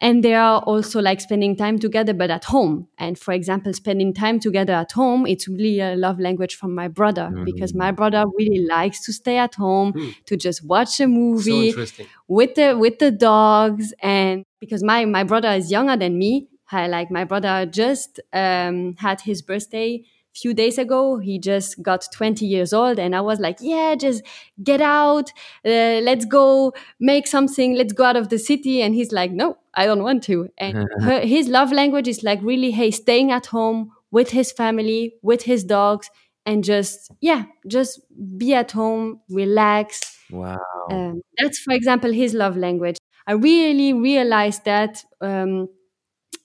[0.01, 2.88] and they are also like spending time together but at home.
[2.97, 6.88] And for example spending time together at home it's really a love language from my
[6.88, 9.93] brother because my brother really likes to stay at home
[10.25, 12.08] to just watch a movie interesting.
[12.27, 13.93] with the with the dogs.
[14.01, 18.95] And because my my brother is younger than me I, like my brother just um,
[18.97, 20.03] had his birthday
[20.36, 24.21] few days ago he just got 20 years old and i was like yeah just
[24.63, 25.32] get out
[25.65, 28.82] uh, let's go make something let's go out of the city.
[28.82, 30.50] And he's like no i don't want to.
[30.58, 35.15] And her, his love language is like really hey staying at home with his family
[35.21, 36.10] with his dogs
[36.45, 38.02] and just yeah just
[38.38, 40.17] be at home relax.
[40.32, 40.60] Wow.
[40.91, 42.98] um, that's for example his love language.
[43.28, 45.67] I really realized that um,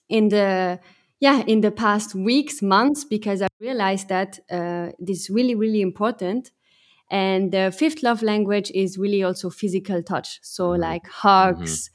[0.09, 0.79] in the
[1.21, 5.81] yeah in the past weeks months because i realized that uh, this is really really
[5.81, 6.51] important.
[7.09, 10.39] And the fifth love language is really also physical touch.
[10.43, 11.89] So like hugs.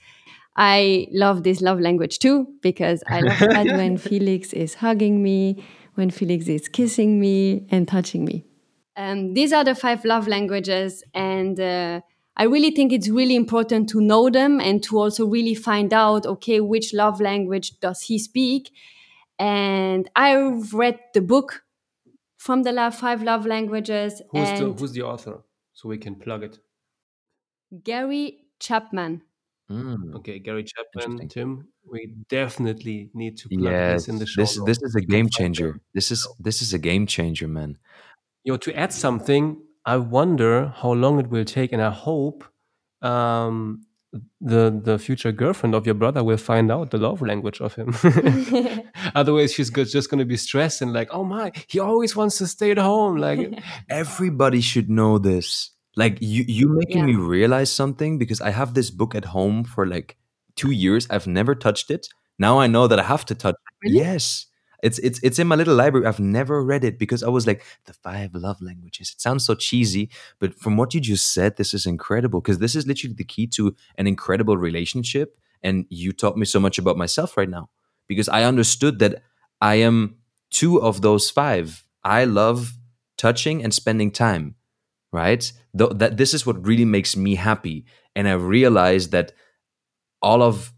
[0.56, 5.62] I love this love language too because i love that when felix is hugging me
[5.94, 8.44] when felix is kissing me and touching me.
[8.96, 12.00] Um, these are the five love languages and uh,
[12.36, 16.26] i really think it's really important to know them and to also really find out
[16.26, 18.70] okay which love language does he speak
[19.38, 21.62] and i've read the book
[22.38, 25.42] from the love, five love languages Who's the who's the author?
[25.72, 26.58] So we can plug it.
[27.82, 29.22] gary chapman
[29.68, 30.14] Mm.
[30.14, 31.66] Okay, Gary Chapman, Tim.
[31.90, 34.40] We definitely need to plug Yes, this in the show.
[34.42, 34.66] this notes.
[34.68, 35.80] this is a game changer.
[35.92, 37.76] This is this is a game changer, man.
[38.44, 42.44] You know, to add something, I wonder how long it will take, and I hope
[43.02, 43.82] um,
[44.40, 47.94] the the future girlfriend of your brother will find out the love language of him.
[49.14, 52.46] Otherwise, she's just going to be stressed and like, oh my, he always wants to
[52.46, 53.16] stay at home.
[53.16, 55.70] Like, Everybody should know this.
[55.96, 57.06] Like you you making Yeah.
[57.06, 60.16] me realize something because I have this book at home for like
[60.56, 61.06] 2 years.
[61.10, 62.08] I've never touched it.
[62.38, 63.74] Now I know that I have to touch it.
[63.88, 63.98] Really?
[63.98, 64.46] Yes.
[64.82, 66.06] It's it's it's in my little library.
[66.06, 69.10] I've never read it because I was like the five love languages.
[69.10, 72.74] It sounds so cheesy, but from what you just said, this is incredible because this
[72.74, 75.38] is literally the key to an incredible relationship.
[75.62, 77.70] And you taught me so much about myself right now
[78.06, 79.22] because I understood that
[79.60, 80.16] I am
[80.50, 81.84] two of those five.
[82.04, 82.74] I love
[83.16, 84.54] touching and spending time,
[85.12, 85.50] right?
[85.76, 87.86] Th- that this is what really makes me happy.
[88.14, 89.32] And I realized that
[90.22, 90.72] all of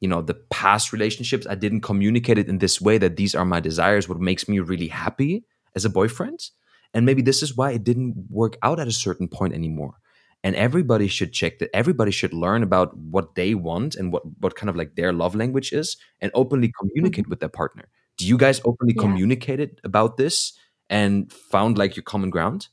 [0.00, 3.44] you know the past relationships i didn't communicate it in this way that these are
[3.44, 6.50] my desires what makes me really happy as a boyfriend.
[6.92, 9.94] And maybe this is why it didn't work out at a certain point anymore.
[10.42, 14.56] And everybody should check that everybody should learn about what they want and what what
[14.56, 16.88] kind of like their love language is and openly mm-hmm.
[16.88, 17.88] communicate with their partner.
[18.18, 19.02] Do you guys openly Yeah.
[19.02, 20.52] communicated about this
[20.90, 22.68] and found like your common ground?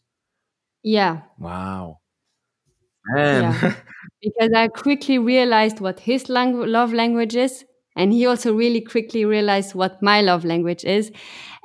[0.84, 2.01] Yeah, wow
[3.06, 3.76] man Yeah.
[4.22, 7.66] because I quickly realized what his lang- love language is.
[7.98, 11.12] And he also really quickly realized what my love language is.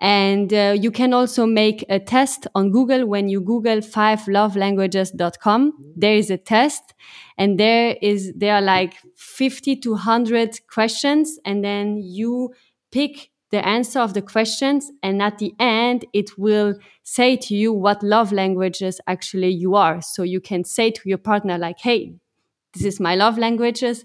[0.00, 5.72] And uh, you can also make a test on Google when you Google fivelovelanguages.com.
[5.96, 6.94] There is a test
[7.38, 11.38] and there is, there are like 50 to 100 questions.
[11.44, 12.52] And then you
[12.90, 14.92] pick the answer of the questions.
[15.02, 20.02] And at the end, it will say to you what love languages actually you are.
[20.02, 22.16] So you can say to your partner, like, hey,
[22.74, 24.04] this is my love languages,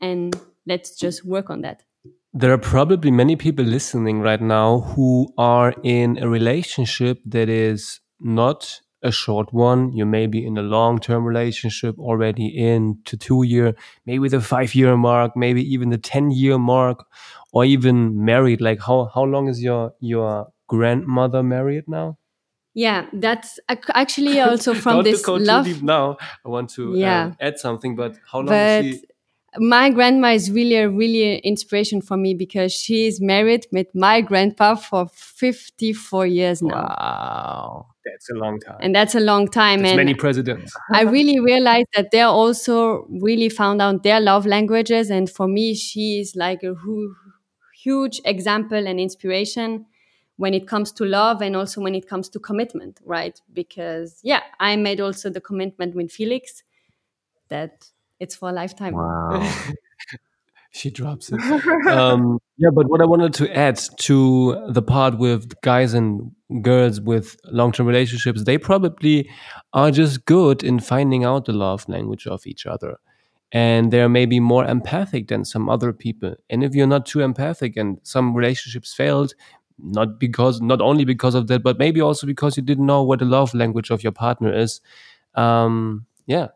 [0.00, 0.34] and
[0.66, 1.82] let's just work on that.
[2.32, 8.00] There are probably many people listening right now who are in a relationship that is
[8.18, 9.92] not a short one.
[9.92, 13.74] You may be in a long term relationship already into two year,
[14.06, 17.04] maybe the five year mark, maybe even the 10 year mark,
[17.52, 18.60] or even married.
[18.60, 22.18] Like how, how long is your, your grandmother married now?
[22.74, 23.58] Yeah, that's
[23.94, 25.82] actually also from this love.
[25.82, 26.18] now.
[26.44, 27.24] I want to Yeah.
[27.24, 29.06] um, add something, but how long But is she?
[29.58, 34.20] My grandma is really a really inspiration for me because she is married with my
[34.20, 36.74] grandpa for 54 years now.
[36.74, 38.78] Wow, that's a long time.
[38.80, 39.80] And that's a long time.
[39.80, 40.74] That's and many presidents.
[40.92, 45.10] I really realized that they also really found out their love languages.
[45.10, 47.14] And for me, she is like a hu-
[47.74, 49.86] huge example and inspiration
[50.36, 53.40] when it comes to love and also when it comes to commitment, right?
[53.52, 56.62] Because, yeah, I made also the commitment with Felix
[57.48, 57.90] that
[58.20, 58.94] it's for a lifetime.
[58.94, 59.52] wow
[60.76, 61.40] she drops it.
[61.88, 67.00] um, yeah, but what I wanted to add to the part with guys and girls
[67.00, 69.28] with long term relationships, they probably
[69.72, 72.98] are just good in finding out the love language of each other.
[73.52, 76.34] And they're maybe more empathic than some other people.
[76.50, 79.34] And if you're not too empathic and some relationships failed,
[79.78, 83.20] not because not only because of that, but maybe also because you didn't know what
[83.20, 84.80] the love language of your partner is.
[85.34, 86.48] Um, yeah,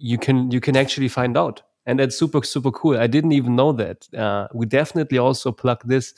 [0.00, 3.56] you, can you can actually find out and that's super super cool i didn't even
[3.56, 6.14] know that uh, we definitely also plug this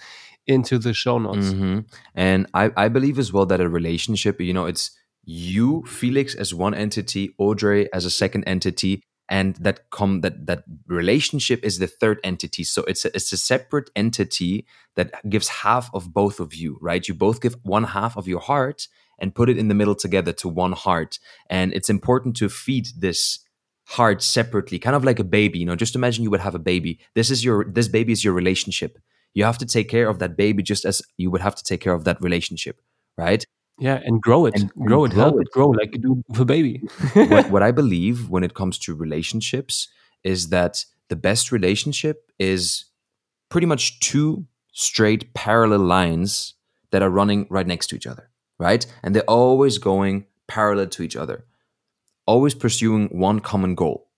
[0.47, 1.81] into the show notes hmm
[2.15, 4.91] And I, I believe as well that a relationship, you know, it's
[5.25, 10.65] you, Felix, as one entity, Audrey as a second entity, and that come that that
[10.87, 12.65] relationship is the third entity.
[12.65, 14.67] So it's a, it's a separate entity
[14.97, 17.07] that gives half of both of you, right?
[17.07, 20.33] You both give one half of your heart and put it in the middle together
[20.33, 21.19] to one heart.
[21.49, 23.39] And it's important to feed this
[23.85, 25.59] heart separately, kind of like a baby.
[25.59, 26.99] You know, just imagine you would have a baby.
[27.15, 28.99] This is your this baby is your relationship.
[29.35, 31.81] You have to take care of that baby just as you would have to take
[31.81, 32.81] care of that relationship,
[33.17, 33.45] right?
[33.79, 35.47] yeah and grow it And- and grow it grow help it.
[35.47, 36.83] it grow like you do with a baby
[37.15, 39.89] what, what I believe when it comes to relationships
[40.23, 42.85] is that the best relationship is
[43.49, 46.53] pretty much two straight parallel lines
[46.91, 48.85] that are running right next to each other, right?
[49.03, 51.47] And they're always going parallel to each other,
[52.27, 54.09] always pursuing one common goal.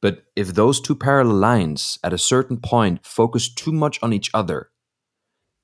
[0.00, 4.30] But if those two parallel lines at a certain point focus too much on each
[4.34, 4.70] other,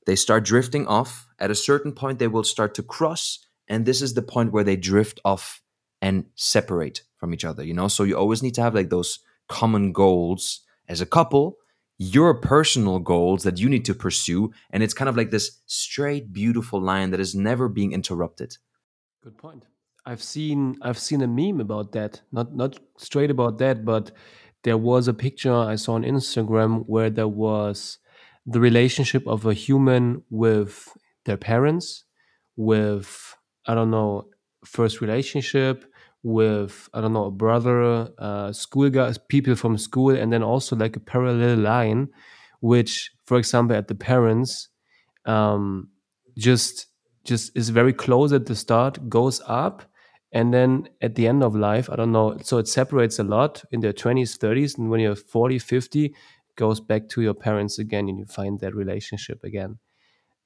[0.07, 1.27] they start drifting off.
[1.39, 3.41] At a certain point, they will start to cross.
[3.69, 5.61] And this is the point where they drift off
[6.01, 7.89] and separate from each other, you know?
[7.89, 11.57] So you always need to have like those common goals as a couple,
[11.99, 14.53] your personal goals that you need to pursue.
[14.71, 18.57] And it's kind of like this straight, beautiful line that is never being interrupted.
[19.23, 19.67] good point
[20.09, 22.23] i've seen i've seen a meme about that.
[22.33, 24.11] Not not straight about that but
[24.65, 27.99] there was a picture i saw on instagram where there was
[28.47, 30.89] the relationship of a human with
[31.27, 32.05] their parents
[32.57, 34.29] with i don't know
[34.65, 35.85] first relationship
[36.23, 40.75] with i don't know a brother uh, school guys people from school and then also
[40.75, 42.09] like a parallel line
[42.61, 44.69] which for example at the parents
[45.27, 45.91] um,
[46.37, 46.87] just
[47.25, 49.85] just is very close at the start goes up
[50.33, 53.65] and then at the end of life i don't know so it separates a lot
[53.71, 56.15] in their 20s 30s and when you're 40 50
[56.59, 59.79] goes back to your parents again and you find that relationship again.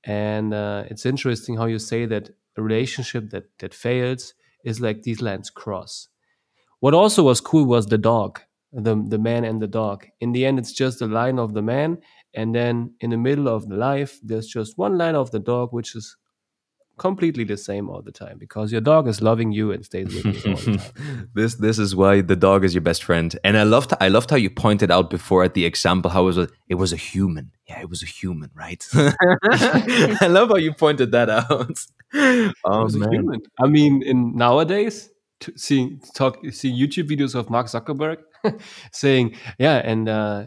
[0.04, 5.02] And uh, it's interesting how you say that a relationship that that fails is like
[5.02, 6.08] these lines cross.
[6.80, 8.40] What also was cool was the dog
[8.72, 10.06] the the man and the dog.
[10.20, 11.98] In the end it's just the line of the man
[12.34, 15.72] and then in the middle of the life there's just one line of the dog
[15.72, 16.16] which is
[17.02, 20.24] completely the same all the time because your dog is loving you and stays with
[20.24, 23.28] you all the time this this is why the dog is your best friend.
[23.46, 26.30] And I loved I loved how you pointed out before at the example how it
[26.32, 27.46] was a, it was a human.
[27.68, 28.82] Yeah, it was a human, right?
[30.26, 31.76] I love how you pointed that out.
[32.14, 33.12] It Oh man.
[33.12, 33.40] human.
[33.64, 34.96] I mean, in nowadays,
[35.40, 35.88] t- seeing
[36.18, 38.18] talk seeing YouTube videos of Mark Zuckerberg
[39.02, 39.26] saying,
[39.58, 40.38] "Yeah, and uh,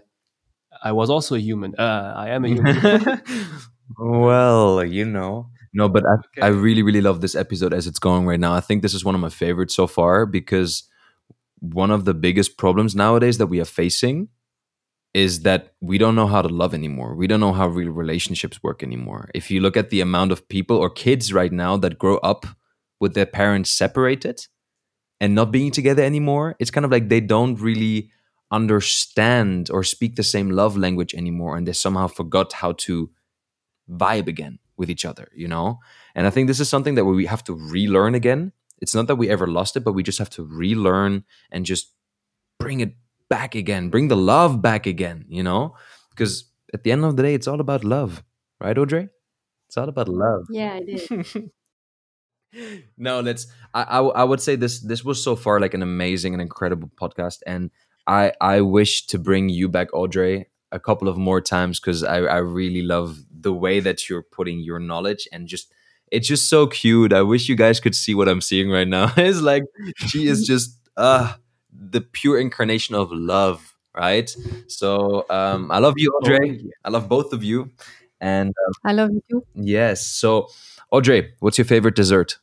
[0.90, 1.72] I was also a human.
[1.88, 2.78] Uh, I am a human."
[4.28, 5.50] well, you know.
[5.76, 6.42] No, but I, Okay.
[6.42, 8.54] I really, really love this episode as it's going right now.
[8.54, 10.84] I think this is one of my favorites so far because
[11.60, 14.30] one of the biggest problems nowadays that we are facing
[15.14, 17.16] is that we don't know how to love anymore.
[17.16, 19.30] We don't know how real relationships work anymore.
[19.36, 22.46] If you look at the amount of people or kids right now that grow up
[23.02, 24.48] with their parents separated
[25.22, 28.12] and not being together anymore, it's kind of like they don't really
[28.52, 33.10] understand or speak the same love language anymore and they somehow forgot how to
[33.90, 35.80] vibe again with each other, you know?
[36.14, 38.52] And I think this is something that we have to relearn again.
[38.82, 41.94] It's not that we ever lost it, but we just have to relearn and just
[42.60, 42.96] bring it
[43.30, 45.76] back again, bring the love back again, you know?
[46.10, 48.24] Because at the end of the day, it's all about love,
[48.60, 49.10] right, Audrey?
[49.68, 50.46] It's all about love.
[50.50, 51.38] Yeah, it is.
[52.98, 53.48] no, let's.
[53.74, 56.90] I, I I would say this this was so far like an amazing and incredible
[56.96, 57.72] podcast, and
[58.08, 62.18] I I wish to bring you back, Audrey, a couple of more times because I
[62.18, 65.72] I really love the way that you're putting your knowledge and just
[66.12, 67.14] it's just so cute.
[67.14, 69.14] I wish you guys could see what I'm seeing right now.
[69.18, 69.64] it's like
[70.08, 71.34] she is just uh
[71.72, 74.36] the pure incarnation of love, right?
[74.68, 76.72] So um I love you, Audrey.
[76.84, 77.72] I love both of you,
[78.20, 79.46] and um, I love you.
[79.54, 80.06] Yes.
[80.06, 80.48] So,
[80.90, 82.40] Audrey, what's your favorite dessert?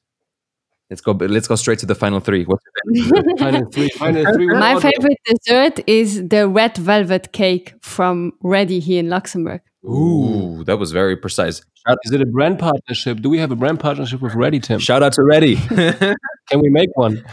[0.88, 1.12] Let's go.
[1.12, 2.44] Let's go straight to the final three.
[2.44, 3.38] What's your favorite?
[3.46, 4.46] final three, final three.
[4.46, 9.62] My favorite dessert is the red velvet cake from Ready here in Luxembourg.
[9.84, 11.60] Ooh, that was very precise.
[12.04, 13.20] Is it a brand partnership?
[13.20, 14.78] Do we have a brand partnership with Ready, Tim?
[14.78, 15.56] shout out to Ready.
[15.66, 17.24] Can we make one?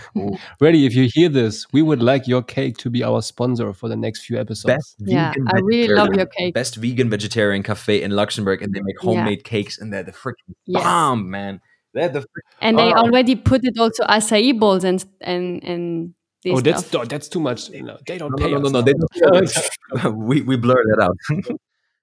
[0.59, 3.87] Ready, if you hear this, we would like your cake to be our sponsor for
[3.87, 4.73] the next few episodes.
[4.75, 6.53] Best Yeah, I really love your cake.
[6.55, 9.09] Best vegan vegetarian cafe in Luxembourg, and they make Yeah.
[9.09, 10.83] homemade cakes, and they're the freaking Yes.
[10.83, 11.61] bomb, man.
[11.93, 12.97] They're the freaking And they Oh.
[13.03, 17.09] already put it also acai bowls and and and this oh, that's stuff.
[17.09, 17.69] that's too much.
[17.69, 18.71] No, they don't No, pay no, no, us.
[18.73, 18.85] no, now.
[18.85, 20.17] they don't.
[20.27, 21.17] we we blur that out.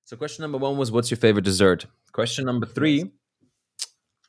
[0.06, 3.10] So, question number one was, "What's your favorite dessert?" Question number three.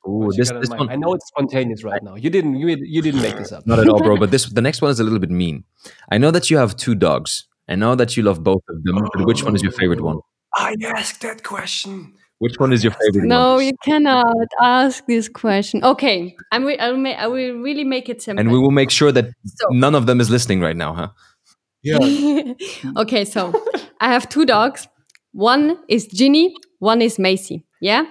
[0.08, 2.16] Ooh, this this one I know it's spontaneous right now.
[2.16, 3.66] You didn't you, you didn't make this up.
[3.68, 4.18] Not at all, bro.
[4.18, 5.64] But this the next one is a little bit mean.
[6.12, 7.46] I know that you have two dogs.
[7.70, 8.96] I know that you love both of them.
[9.14, 10.18] But which one is your favorite one?
[10.56, 12.14] I asked that question.
[12.40, 13.66] Which one is your favorite No, one?
[13.66, 15.84] you cannot ask this question.
[15.84, 18.40] Okay, I'm re- I'll ma- I will really make it simple.
[18.40, 21.10] And we will make sure that So- none of them is listening right now, huh?
[21.84, 21.98] Yeah.
[22.98, 23.54] okay, so
[24.00, 24.88] I have two dogs.
[25.38, 27.64] One is Ginny, one is Macy.
[27.80, 28.06] Yeah,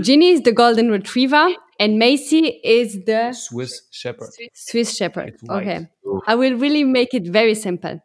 [0.00, 4.30] Ginny is the golden retriever, and Macy is the Swiss Shepherd.
[4.54, 5.34] Swiss Shepherd.
[5.34, 5.60] It's white.
[5.60, 5.88] Okay,
[6.26, 8.00] I will really make it very simple.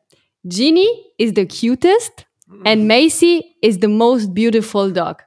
[0.46, 2.26] Ginny is the cutest,
[2.66, 2.88] and mm.
[2.88, 5.24] Macy is the most beautiful dog.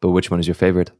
[0.00, 0.92] But which one is your favorite?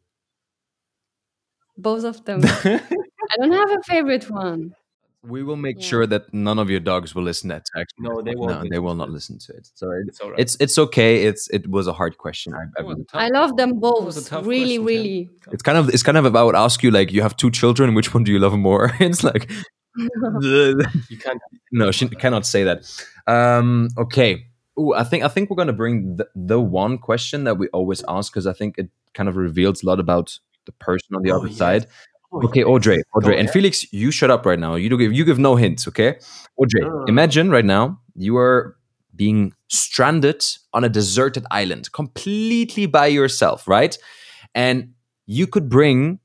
[1.79, 2.41] Both of them.
[2.45, 4.75] I don't have a favorite one.
[5.23, 5.87] We will make Yeah.
[5.87, 7.67] sure that none of your dogs will listen to that.
[7.77, 9.13] Actually, No, they won't No, they listen will to not it.
[9.13, 9.69] listen to it.
[9.75, 10.41] So it- It's all right.
[10.41, 11.25] it's it's okay.
[11.27, 12.55] It's it was a hard question.
[12.55, 14.47] I, I It was a will- tough I love them That was a both.
[14.47, 14.85] Really, question, Tim.
[14.87, 15.31] really.
[15.53, 17.51] it's kind of it's kind of if I would ask you like you have two
[17.51, 18.93] children, which one do you love more?
[19.01, 19.51] it's like
[19.97, 21.41] You can't.
[21.73, 22.81] no, she cannot say that.
[23.27, 24.47] Um, okay.
[24.79, 28.03] Ooh, I think I think we're gonna bring the, the one question that we always
[28.09, 31.33] ask because I think it kind of reveals a lot about the person on the
[31.33, 31.57] Oh, other yes.
[31.59, 31.87] side.
[32.33, 32.63] Oh, Okay.
[32.65, 33.51] Audrey, Audrey, and.
[33.51, 34.77] Felix, you shut up right now.
[34.77, 36.19] You don't give you give no hints, okay?
[36.57, 37.05] Audrey, Ah.
[37.09, 38.77] imagine right now you are
[39.17, 43.99] being stranded on a deserted island, completely by yourself, right?
[44.55, 44.95] And
[45.27, 46.21] you could bring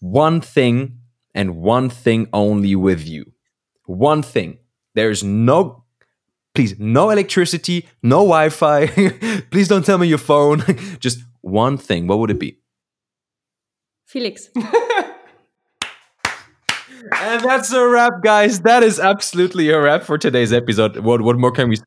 [0.00, 0.98] one thing
[1.34, 3.24] and one thing only with you.
[3.86, 4.58] One thing.
[4.94, 5.84] There's no
[6.54, 8.86] please, no electricity, no Wi-Fi.
[9.50, 10.62] please don't tell me your phone.
[11.00, 12.06] Just one thing.
[12.06, 12.58] What would it be?
[14.06, 14.48] Felix.
[17.24, 18.60] And that's a wrap, guys.
[18.60, 20.98] That is absolutely a wrap for today's episode.
[20.98, 21.84] What what more can we say?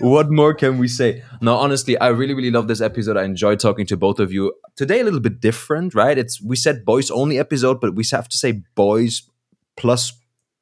[0.00, 1.22] What more can we say?
[1.42, 3.16] No, honestly, I really, really love this episode.
[3.16, 4.54] I enjoyed talking to both of you.
[4.76, 6.16] Today, a little bit different, right?
[6.16, 9.22] It's we said boys only episode, but we have to say boys
[9.76, 10.12] plus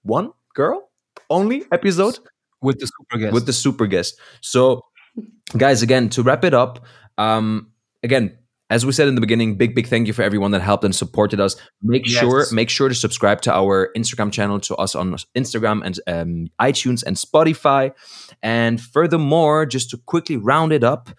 [0.03, 0.91] one girl
[1.31, 2.19] only episode
[2.61, 3.33] with the super guest.
[3.35, 4.21] with the super guest.
[4.41, 4.85] So,
[5.57, 6.85] guys, again, to wrap it up,
[7.17, 7.71] um,
[8.03, 8.37] again,
[8.69, 10.95] as we said in the beginning, big, big thank you for everyone that helped and
[10.95, 11.57] supported us.
[11.83, 12.21] Make Yes.
[12.21, 16.49] sure, make sure to subscribe to our Instagram channel, to us on Instagram and um,
[16.61, 17.93] iTunes and Spotify.
[18.43, 21.11] And furthermore, just to quickly round it up,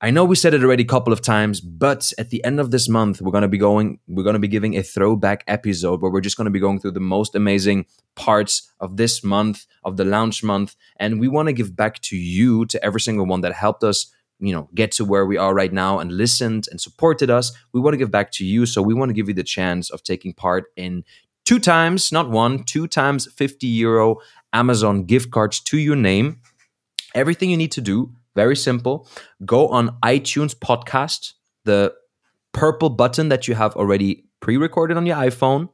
[0.00, 2.70] I know we said it already a couple of times, but at the end of
[2.70, 6.20] this month, we're gonna be going, we're gonna be giving a throwback episode where we're
[6.20, 10.42] just gonna be going through the most amazing parts of this month, of the launch
[10.42, 13.82] month, and we want to give back to you, to every single one that helped
[13.84, 17.52] us you know get to where we are right now and listened and supported us
[17.72, 18.66] we want to give back to you.
[18.66, 21.04] So we want to give you the chance of taking part in
[21.44, 24.16] two times not one two times 50 euro
[24.52, 26.40] amazon gift cards to your name.
[27.14, 29.08] Everything you need to do very simple.
[29.44, 31.94] Go on itunes podcast the
[32.52, 35.68] purple button that you have already pre-recorded on your iphone.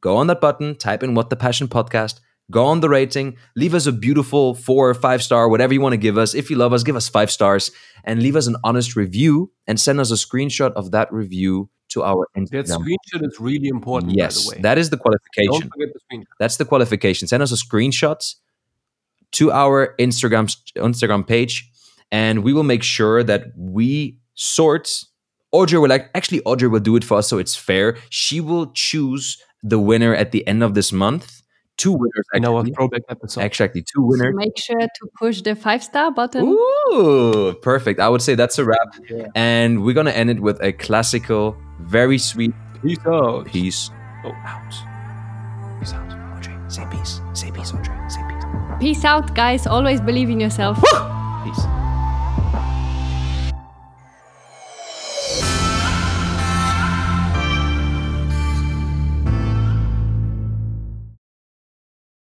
[0.00, 2.20] Go on that button type in what the passion podcast
[2.52, 5.92] go on the rating leave us a beautiful four or five star whatever you want
[5.92, 7.70] to give us if you love us give us five stars
[8.04, 12.02] and leave us an honest review and send us a screenshot of that review to
[12.02, 12.66] our Instagram.
[12.66, 14.62] That screenshot is really important, yes by the way.
[14.62, 16.24] that is the Don't forget the screenshot.
[16.38, 17.28] that's the qualification.
[17.28, 18.34] Send us a screenshot
[19.32, 21.70] to our Instagram Instagram page,
[22.10, 24.90] and we will make sure that we sort.
[25.52, 27.98] Audrey will like actually Audrey will do it for us, so it's fair.
[28.08, 31.41] She will choose the winner at the end of this month.
[31.78, 33.40] Two winners In our a throwback episode.
[33.42, 34.34] Exactly, two So winners.
[34.36, 36.44] make sure to push the five star button.
[36.92, 37.98] Ooh, perfect.
[37.98, 38.94] I would say that's a wrap.
[39.34, 42.52] And we're gonna end it with a classical, very sweet
[42.82, 43.46] Peace out.
[43.46, 43.90] peace
[44.24, 44.28] Oh.
[44.46, 44.72] out.
[45.80, 46.12] Peace out.
[46.36, 47.20] Audrey, say peace.
[47.32, 47.96] Say peace, Audrey.
[48.08, 48.44] Say peace.
[48.78, 49.66] Peace out, guys.
[49.66, 50.76] Always believe in yourself.
[51.44, 51.64] Peace.